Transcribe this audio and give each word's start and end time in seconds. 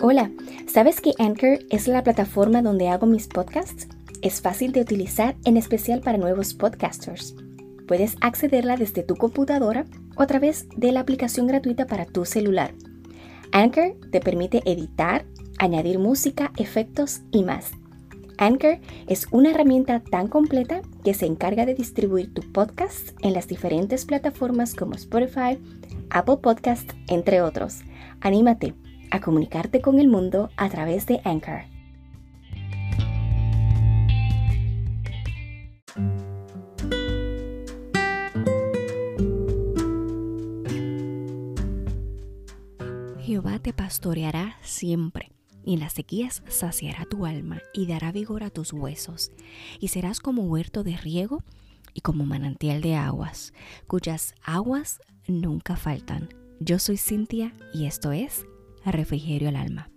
Hola, 0.00 0.30
¿sabes 0.68 1.00
que 1.00 1.12
Anchor 1.18 1.58
es 1.70 1.88
la 1.88 2.04
plataforma 2.04 2.62
donde 2.62 2.86
hago 2.88 3.04
mis 3.04 3.26
podcasts? 3.26 3.88
Es 4.22 4.40
fácil 4.40 4.70
de 4.70 4.80
utilizar, 4.80 5.34
en 5.44 5.56
especial 5.56 6.02
para 6.02 6.18
nuevos 6.18 6.54
podcasters. 6.54 7.34
Puedes 7.88 8.14
accederla 8.20 8.76
desde 8.76 9.02
tu 9.02 9.16
computadora 9.16 9.86
o 10.16 10.22
a 10.22 10.28
través 10.28 10.68
de 10.76 10.92
la 10.92 11.00
aplicación 11.00 11.48
gratuita 11.48 11.88
para 11.88 12.04
tu 12.04 12.24
celular. 12.24 12.74
Anchor 13.50 13.96
te 14.12 14.20
permite 14.20 14.62
editar, 14.66 15.24
añadir 15.58 15.98
música, 15.98 16.52
efectos 16.58 17.22
y 17.32 17.42
más. 17.42 17.72
Anchor 18.36 18.78
es 19.08 19.26
una 19.32 19.50
herramienta 19.50 19.98
tan 19.98 20.28
completa 20.28 20.80
que 21.02 21.12
se 21.12 21.26
encarga 21.26 21.66
de 21.66 21.74
distribuir 21.74 22.32
tu 22.32 22.42
podcast 22.52 23.18
en 23.20 23.32
las 23.32 23.48
diferentes 23.48 24.04
plataformas 24.04 24.76
como 24.76 24.94
Spotify, 24.94 25.58
Apple 26.10 26.36
Podcast, 26.40 26.92
entre 27.08 27.42
otros. 27.42 27.80
Anímate 28.20 28.74
a 29.10 29.20
comunicarte 29.20 29.80
con 29.80 29.98
el 29.98 30.08
mundo 30.08 30.50
a 30.56 30.68
través 30.68 31.06
de 31.06 31.20
Anchor. 31.24 31.62
Jehová 43.20 43.58
te 43.58 43.74
pastoreará 43.74 44.56
siempre, 44.62 45.30
y 45.62 45.74
en 45.74 45.80
las 45.80 45.92
sequías 45.92 46.42
saciará 46.48 47.04
tu 47.04 47.26
alma 47.26 47.60
y 47.74 47.86
dará 47.86 48.10
vigor 48.10 48.42
a 48.42 48.48
tus 48.48 48.72
huesos, 48.72 49.32
y 49.78 49.88
serás 49.88 50.20
como 50.20 50.44
huerto 50.44 50.82
de 50.82 50.96
riego 50.96 51.42
y 51.92 52.00
como 52.00 52.24
manantial 52.24 52.80
de 52.80 52.94
aguas, 52.94 53.52
cuyas 53.86 54.34
aguas 54.42 55.00
nunca 55.26 55.76
faltan. 55.76 56.30
Yo 56.58 56.78
soy 56.78 56.96
Cintia 56.96 57.52
y 57.74 57.84
esto 57.84 58.12
es 58.12 58.46
Refrigerio 58.92 59.48
al 59.48 59.56
Alma. 59.56 59.90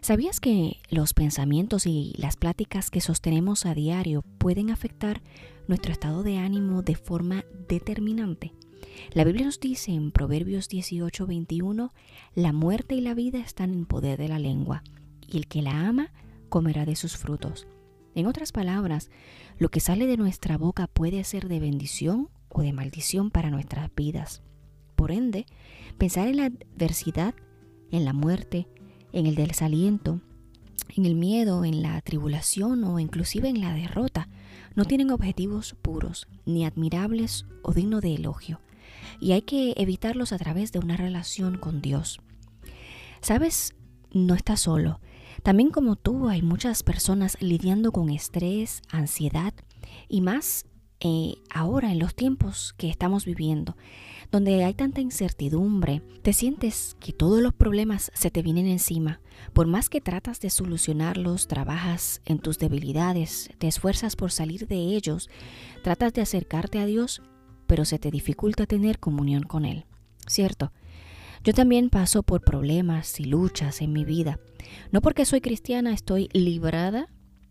¿Sabías 0.00 0.40
que 0.40 0.80
los 0.90 1.14
pensamientos 1.14 1.86
y 1.86 2.14
las 2.16 2.36
pláticas 2.36 2.90
que 2.90 3.00
sostenemos 3.00 3.66
a 3.66 3.74
diario 3.74 4.22
pueden 4.38 4.70
afectar 4.70 5.22
nuestro 5.68 5.92
estado 5.92 6.22
de 6.22 6.38
ánimo 6.38 6.82
de 6.82 6.94
forma 6.94 7.44
determinante? 7.68 8.52
La 9.12 9.24
Biblia 9.24 9.46
nos 9.46 9.60
dice 9.60 9.92
en 9.92 10.10
Proverbios 10.10 10.68
18:21, 10.68 11.92
la 12.34 12.52
muerte 12.52 12.94
y 12.94 13.00
la 13.00 13.14
vida 13.14 13.38
están 13.40 13.72
en 13.72 13.86
poder 13.86 14.18
de 14.18 14.28
la 14.28 14.38
lengua, 14.38 14.82
y 15.26 15.36
el 15.36 15.46
que 15.46 15.62
la 15.62 15.86
ama 15.86 16.12
comerá 16.48 16.84
de 16.84 16.96
sus 16.96 17.16
frutos. 17.16 17.66
En 18.14 18.26
otras 18.26 18.52
palabras, 18.52 19.10
lo 19.58 19.68
que 19.68 19.80
sale 19.80 20.06
de 20.06 20.16
nuestra 20.16 20.58
boca 20.58 20.86
puede 20.86 21.22
ser 21.24 21.48
de 21.48 21.60
bendición 21.60 22.28
o 22.48 22.62
de 22.62 22.72
maldición 22.72 23.30
para 23.30 23.50
nuestras 23.50 23.94
vidas. 23.94 24.42
Por 24.96 25.12
ende, 25.12 25.46
pensar 25.96 26.28
en 26.28 26.36
la 26.36 26.46
adversidad, 26.46 27.34
en 27.90 28.04
la 28.04 28.12
muerte, 28.12 28.68
en 29.12 29.26
el 29.26 29.34
desaliento, 29.34 30.20
en 30.96 31.06
el 31.06 31.14
miedo, 31.14 31.64
en 31.64 31.82
la 31.82 32.00
tribulación 32.00 32.84
o 32.84 32.98
inclusive 32.98 33.48
en 33.48 33.60
la 33.60 33.72
derrota, 33.72 34.28
no 34.74 34.84
tienen 34.84 35.10
objetivos 35.10 35.74
puros, 35.80 36.28
ni 36.46 36.64
admirables 36.64 37.46
o 37.62 37.72
dignos 37.72 38.02
de 38.02 38.14
elogio, 38.14 38.60
y 39.20 39.32
hay 39.32 39.42
que 39.42 39.74
evitarlos 39.76 40.32
a 40.32 40.38
través 40.38 40.72
de 40.72 40.78
una 40.78 40.96
relación 40.96 41.58
con 41.58 41.82
Dios. 41.82 42.20
Sabes, 43.20 43.74
no 44.12 44.34
estás 44.34 44.60
solo. 44.60 45.00
También 45.42 45.70
como 45.70 45.96
tú 45.96 46.28
hay 46.28 46.42
muchas 46.42 46.82
personas 46.82 47.36
lidiando 47.40 47.92
con 47.92 48.10
estrés, 48.10 48.82
ansiedad 48.90 49.54
y 50.08 50.20
más 50.20 50.66
eh, 51.00 51.36
ahora 51.52 51.92
en 51.92 51.98
los 51.98 52.14
tiempos 52.14 52.74
que 52.76 52.90
estamos 52.90 53.24
viviendo, 53.24 53.76
donde 54.30 54.64
hay 54.64 54.74
tanta 54.74 55.00
incertidumbre, 55.00 56.02
te 56.22 56.34
sientes 56.34 56.94
que 57.00 57.12
todos 57.12 57.40
los 57.40 57.54
problemas 57.54 58.12
se 58.14 58.30
te 58.30 58.42
vienen 58.42 58.66
encima. 58.66 59.20
Por 59.54 59.66
más 59.66 59.88
que 59.88 60.02
tratas 60.02 60.40
de 60.40 60.50
solucionarlos, 60.50 61.48
trabajas 61.48 62.20
en 62.26 62.38
tus 62.38 62.58
debilidades, 62.58 63.50
te 63.58 63.66
esfuerzas 63.66 64.14
por 64.14 64.30
salir 64.30 64.68
de 64.68 64.76
ellos, 64.76 65.30
tratas 65.82 66.12
de 66.12 66.20
acercarte 66.20 66.78
a 66.78 66.86
Dios, 66.86 67.22
pero 67.66 67.86
se 67.86 67.98
te 67.98 68.10
dificulta 68.10 68.66
tener 68.66 68.98
comunión 68.98 69.42
con 69.42 69.64
Él. 69.64 69.86
¿Cierto? 70.26 70.70
Yo 71.42 71.54
también 71.54 71.88
paso 71.88 72.22
por 72.22 72.42
problemas 72.42 73.18
y 73.18 73.24
luchas 73.24 73.80
en 73.80 73.94
mi 73.94 74.04
vida. 74.04 74.38
No 74.92 75.00
porque 75.00 75.24
soy 75.24 75.40
cristiana 75.40 75.92
estoy 75.94 76.28
librada 76.34 77.08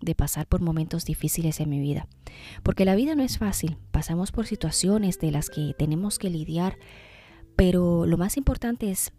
de 0.00 0.14
pasar 0.14 0.46
por 0.46 0.60
momentos 0.60 1.04
difíciles 1.04 1.60
en 1.60 1.68
mi 1.68 1.80
vida. 1.80 2.06
Porque 2.62 2.84
la 2.84 2.94
vida 2.94 3.14
no 3.14 3.22
es 3.22 3.38
fácil, 3.38 3.76
pasamos 3.90 4.32
por 4.32 4.46
situaciones 4.46 5.18
de 5.18 5.30
las 5.30 5.50
que 5.50 5.74
tenemos 5.78 6.18
que 6.18 6.30
lidiar, 6.30 6.78
pero 7.56 8.06
lo 8.06 8.16
más 8.16 8.36
importante 8.36 8.90
es 8.90 9.12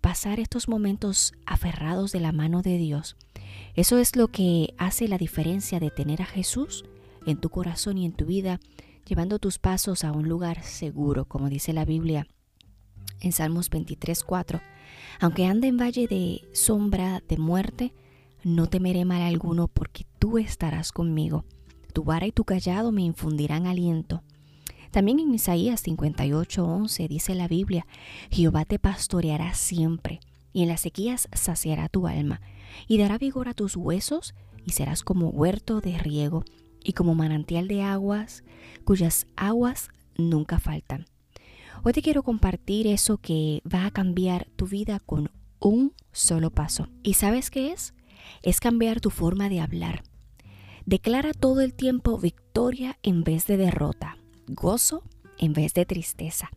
pasar 0.00 0.40
estos 0.40 0.68
momentos 0.68 1.32
aferrados 1.46 2.12
de 2.12 2.20
la 2.20 2.32
mano 2.32 2.62
de 2.62 2.76
Dios. 2.76 3.16
Eso 3.74 3.98
es 3.98 4.16
lo 4.16 4.28
que 4.28 4.74
hace 4.78 5.08
la 5.08 5.18
diferencia 5.18 5.80
de 5.80 5.90
tener 5.90 6.22
a 6.22 6.26
Jesús 6.26 6.84
en 7.26 7.38
tu 7.38 7.48
corazón 7.48 7.98
y 7.98 8.04
en 8.04 8.12
tu 8.12 8.26
vida, 8.26 8.60
llevando 9.06 9.38
tus 9.38 9.58
pasos 9.58 10.04
a 10.04 10.12
un 10.12 10.28
lugar 10.28 10.62
seguro, 10.62 11.24
como 11.24 11.48
dice 11.48 11.72
la 11.72 11.84
Biblia 11.84 12.26
en 13.20 13.32
Salmos 13.32 13.70
23:4. 13.70 14.60
Aunque 15.20 15.46
ande 15.46 15.68
en 15.68 15.76
valle 15.76 16.06
de 16.06 16.42
sombra 16.52 17.22
de 17.26 17.38
muerte, 17.38 17.94
no 18.42 18.68
temeré 18.68 19.04
mal 19.04 19.22
alguno 19.22 19.68
porque 19.68 20.04
tú 20.24 20.38
estarás 20.38 20.90
conmigo. 20.90 21.44
Tu 21.92 22.02
vara 22.02 22.26
y 22.26 22.32
tu 22.32 22.44
callado 22.44 22.92
me 22.92 23.02
infundirán 23.02 23.66
aliento. 23.66 24.22
También 24.90 25.20
en 25.20 25.34
Isaías 25.34 25.82
58:11 25.82 27.08
dice 27.08 27.34
la 27.34 27.46
Biblia, 27.46 27.86
Jehová 28.30 28.64
te 28.64 28.78
pastoreará 28.78 29.52
siempre, 29.52 30.20
y 30.54 30.62
en 30.62 30.70
las 30.70 30.80
sequías 30.80 31.28
saciará 31.34 31.90
tu 31.90 32.06
alma, 32.06 32.40
y 32.88 32.96
dará 32.96 33.18
vigor 33.18 33.48
a 33.48 33.52
tus 33.52 33.76
huesos, 33.76 34.34
y 34.64 34.70
serás 34.72 35.02
como 35.02 35.28
huerto 35.28 35.82
de 35.82 35.98
riego, 35.98 36.42
y 36.82 36.94
como 36.94 37.14
manantial 37.14 37.68
de 37.68 37.82
aguas, 37.82 38.44
cuyas 38.86 39.26
aguas 39.36 39.90
nunca 40.16 40.58
faltan. 40.58 41.04
Hoy 41.82 41.92
te 41.92 42.00
quiero 42.00 42.22
compartir 42.22 42.86
eso 42.86 43.18
que 43.18 43.60
va 43.70 43.84
a 43.84 43.90
cambiar 43.90 44.48
tu 44.56 44.66
vida 44.68 45.00
con 45.00 45.30
un 45.60 45.92
solo 46.12 46.50
paso. 46.50 46.88
¿Y 47.02 47.12
sabes 47.12 47.50
qué 47.50 47.72
es? 47.72 47.92
es 48.42 48.60
cambiar 48.60 49.00
tu 49.00 49.10
forma 49.10 49.48
de 49.48 49.60
hablar. 49.60 50.02
Declara 50.86 51.32
todo 51.32 51.62
el 51.62 51.72
tiempo 51.72 52.18
victoria 52.18 52.98
en 53.02 53.24
vez 53.24 53.46
de 53.46 53.56
derrota, 53.56 54.18
gozo 54.46 55.02
en 55.38 55.54
vez 55.54 55.72
de 55.72 55.86
tristeza, 55.86 56.50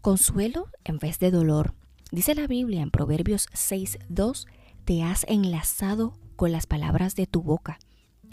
consuelo 0.00 0.66
en 0.82 0.98
vez 0.98 1.20
de 1.20 1.30
dolor. 1.30 1.74
Dice 2.10 2.34
la 2.34 2.48
Biblia 2.48 2.82
en 2.82 2.90
Proverbios 2.90 3.48
6.2, 3.50 4.46
te 4.84 5.04
has 5.04 5.24
enlazado 5.28 6.18
con 6.34 6.50
las 6.50 6.66
palabras 6.66 7.14
de 7.14 7.28
tu 7.28 7.42
boca 7.42 7.78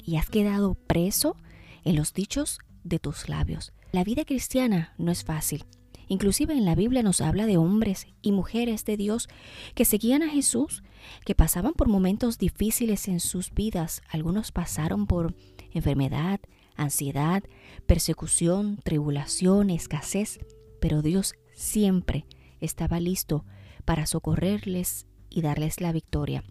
y 0.04 0.16
has 0.16 0.28
quedado 0.28 0.74
preso 0.74 1.36
en 1.84 1.96
los 1.96 2.14
dichos 2.14 2.58
de 2.84 2.98
tus 2.98 3.30
labios. 3.30 3.74
La 3.92 4.04
vida 4.04 4.26
cristiana 4.26 4.96
no 4.98 5.12
es 5.12 5.24
fácil. 5.24 5.66
Inclusive 6.08 6.54
en 6.54 6.66
la 6.66 6.76
Biblia 6.76 7.04
nos 7.04 7.22
habla 7.22 7.46
de 7.46 7.58
hombres 7.58 8.08
y 8.22 8.32
mujeres 8.32 8.86
de 8.86 8.98
Dios 8.98 9.28
que 9.76 9.86
seguían 9.86 10.24
a 10.24 10.30
Jesús, 10.30 10.84
que 11.26 11.36
pasaban 11.36 11.74
por 11.74 11.90
momentos 11.90 12.38
difíciles 12.38 13.08
en 13.08 13.20
sus 13.20 13.54
vidas. 13.54 14.02
Algunos 14.10 14.52
pasaron 14.52 15.06
por 15.06 15.36
enfermedad, 15.72 16.40
ansiedad, 16.76 17.44
persecución, 17.86 18.80
tribulación, 18.84 19.70
escasez, 19.70 20.40
pero 20.80 21.02
Dios 21.02 21.34
siempre 21.54 22.26
estaba 22.62 23.00
listo 23.00 23.46
para 23.84 24.06
socorrerles 24.06 25.06
y 25.30 25.42
darles 25.42 25.82
la 25.82 25.92
victoria. 25.92 26.44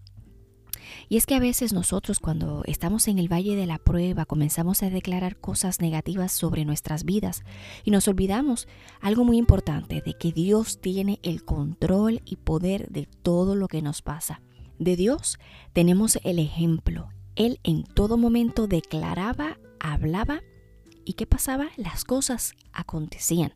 Y 1.09 1.17
es 1.17 1.27
que 1.27 1.35
a 1.35 1.41
veces 1.41 1.73
nosotros 1.73 2.19
cuando 2.19 2.63
estamos 2.67 3.09
en 3.09 3.19
el 3.19 3.33
valle 3.33 3.57
de 3.57 3.67
la 3.67 3.79
prueba 3.79 4.27
comenzamos 4.27 4.83
a 4.83 4.91
declarar 4.91 5.37
cosas 5.37 5.81
negativas 5.81 6.33
sobre 6.33 6.65
nuestras 6.65 7.05
vidas 7.05 7.43
y 7.85 7.91
nos 7.91 8.09
olvidamos 8.09 8.69
algo 9.01 9.25
muy 9.25 9.39
importante, 9.39 10.03
de 10.05 10.15
que 10.15 10.33
Dios 10.33 10.81
tiene 10.81 11.21
el 11.23 11.45
control 11.45 12.23
y 12.25 12.37
poder 12.37 12.89
de 12.89 13.07
todo 13.07 13.55
lo 13.55 13.69
que 13.69 13.83
nos 13.83 14.03
pasa. 14.03 14.43
De 14.79 14.97
Dios 14.97 15.39
tenemos 15.73 16.19
el 16.25 16.39
ejemplo. 16.39 17.09
Él 17.35 17.61
en 17.65 17.85
todo 17.85 18.17
momento 18.17 18.67
declaraba, 18.67 19.59
hablaba 19.81 20.41
y 21.05 21.15
¿qué 21.15 21.27
pasaba? 21.27 21.69
Las 21.77 22.05
cosas 22.05 22.55
acontecían. 22.73 23.53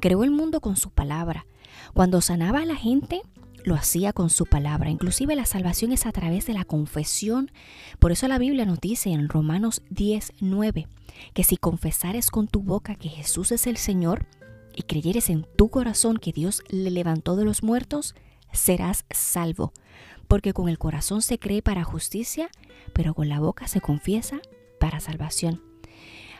Creó 0.00 0.24
el 0.24 0.30
mundo 0.30 0.60
con 0.60 0.76
su 0.76 0.90
palabra. 0.90 1.46
Cuando 1.92 2.20
sanaba 2.20 2.60
a 2.60 2.66
la 2.66 2.76
gente, 2.76 3.22
lo 3.66 3.74
hacía 3.74 4.12
con 4.12 4.30
su 4.30 4.46
palabra. 4.46 4.90
Inclusive 4.90 5.34
la 5.34 5.44
salvación 5.44 5.90
es 5.90 6.06
a 6.06 6.12
través 6.12 6.46
de 6.46 6.54
la 6.54 6.64
confesión. 6.64 7.50
Por 7.98 8.12
eso 8.12 8.28
la 8.28 8.38
Biblia 8.38 8.64
nos 8.64 8.80
dice 8.80 9.10
en 9.10 9.28
Romanos 9.28 9.82
10, 9.90 10.34
9, 10.40 10.86
que 11.34 11.42
si 11.42 11.56
confesares 11.56 12.30
con 12.30 12.46
tu 12.46 12.62
boca 12.62 12.94
que 12.94 13.08
Jesús 13.08 13.50
es 13.50 13.66
el 13.66 13.76
Señor 13.76 14.26
y 14.74 14.82
creyeres 14.82 15.30
en 15.30 15.46
tu 15.56 15.68
corazón 15.68 16.18
que 16.18 16.32
Dios 16.32 16.62
le 16.68 16.90
levantó 16.92 17.34
de 17.34 17.44
los 17.44 17.64
muertos, 17.64 18.14
serás 18.52 19.04
salvo. 19.10 19.72
Porque 20.28 20.52
con 20.52 20.68
el 20.68 20.78
corazón 20.78 21.20
se 21.20 21.40
cree 21.40 21.60
para 21.60 21.82
justicia, 21.82 22.48
pero 22.92 23.14
con 23.14 23.28
la 23.28 23.40
boca 23.40 23.66
se 23.66 23.80
confiesa 23.80 24.40
para 24.78 25.00
salvación. 25.00 25.60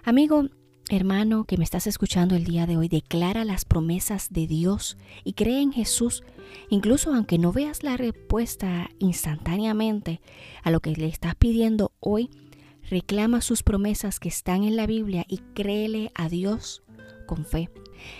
Amigo, 0.05 0.44
Hermano 0.88 1.47
que 1.47 1.56
me 1.56 1.65
estás 1.65 1.88
escuchando 1.88 2.37
el 2.37 2.44
día 2.44 2.65
de 2.65 2.77
hoy, 2.77 2.87
declara 2.87 3.44
las 3.44 3.65
promesas 3.65 4.29
de 4.31 4.47
Dios 4.47 4.97
y 5.25 5.33
cree 5.33 5.61
en 5.61 5.73
Jesús. 5.73 6.23
Incluso 6.71 7.12
aunque 7.12 7.38
no 7.38 7.53
veas 7.53 7.83
la 7.83 7.97
respuesta 7.97 8.88
instantáneamente 9.00 10.21
a 10.62 10.71
lo 10.71 10.79
que 10.79 10.93
le 10.93 11.06
estás 11.06 11.35
pidiendo 11.35 11.91
hoy, 11.99 12.31
reclama 12.88 13.41
sus 13.41 13.65
promesas 13.65 14.21
que 14.21 14.29
están 14.29 14.62
en 14.62 14.77
la 14.77 14.87
Biblia 14.87 15.25
y 15.29 15.38
créele 15.55 16.12
a 16.15 16.29
Dios 16.29 16.85
con 17.27 17.44
fe. 17.44 17.69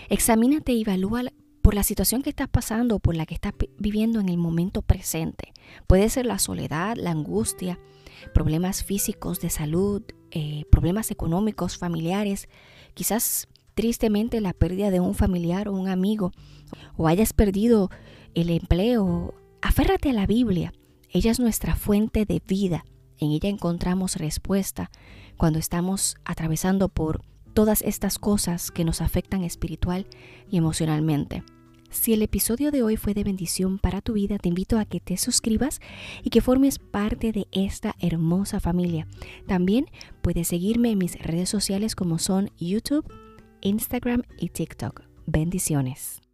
Examínate 0.09 0.73
y 0.73 0.81
evalúa 0.81 1.23
por 1.67 1.75
la 1.75 1.83
situación 1.83 2.21
que 2.21 2.29
estás 2.29 2.47
pasando, 2.47 2.99
por 2.99 3.17
la 3.17 3.25
que 3.25 3.33
estás 3.33 3.51
viviendo 3.77 4.21
en 4.21 4.29
el 4.29 4.37
momento 4.37 4.81
presente. 4.81 5.51
Puede 5.85 6.07
ser 6.07 6.25
la 6.25 6.39
soledad, 6.39 6.95
la 6.95 7.11
angustia, 7.11 7.77
problemas 8.33 8.85
físicos 8.85 9.41
de 9.41 9.49
salud, 9.49 10.01
eh, 10.31 10.63
problemas 10.71 11.11
económicos, 11.11 11.77
familiares, 11.77 12.47
quizás 12.93 13.49
tristemente 13.75 14.39
la 14.39 14.53
pérdida 14.53 14.91
de 14.91 15.01
un 15.01 15.13
familiar 15.13 15.67
o 15.67 15.73
un 15.73 15.89
amigo, 15.89 16.31
o 16.95 17.09
hayas 17.09 17.33
perdido 17.33 17.89
el 18.33 18.49
empleo. 18.49 19.33
Aférrate 19.61 20.11
a 20.11 20.13
la 20.13 20.25
Biblia. 20.25 20.71
Ella 21.09 21.31
es 21.31 21.39
nuestra 21.41 21.75
fuente 21.75 22.23
de 22.23 22.41
vida. 22.47 22.85
En 23.17 23.31
ella 23.31 23.49
encontramos 23.49 24.15
respuesta 24.15 24.89
cuando 25.35 25.59
estamos 25.59 26.15
atravesando 26.23 26.87
por 26.87 27.25
todas 27.53 27.81
estas 27.81 28.19
cosas 28.19 28.71
que 28.71 28.85
nos 28.85 29.01
afectan 29.01 29.43
espiritual 29.43 30.07
y 30.49 30.55
emocionalmente. 30.55 31.43
Si 31.89 32.13
el 32.13 32.21
episodio 32.21 32.71
de 32.71 32.83
hoy 32.83 32.97
fue 32.97 33.13
de 33.13 33.23
bendición 33.23 33.79
para 33.79 34.01
tu 34.01 34.13
vida, 34.13 34.37
te 34.37 34.49
invito 34.49 34.77
a 34.77 34.85
que 34.85 34.99
te 34.99 35.17
suscribas 35.17 35.79
y 36.23 36.29
que 36.29 36.41
formes 36.41 36.79
parte 36.79 37.31
de 37.31 37.47
esta 37.51 37.95
hermosa 37.99 38.59
familia. 38.59 39.07
También 39.47 39.85
puedes 40.21 40.49
seguirme 40.49 40.91
en 40.91 40.97
mis 40.97 41.17
redes 41.19 41.49
sociales 41.49 41.95
como 41.95 42.19
son 42.19 42.51
YouTube, 42.59 43.05
Instagram 43.61 44.23
y 44.37 44.49
TikTok. 44.49 45.03
Bendiciones. 45.25 46.26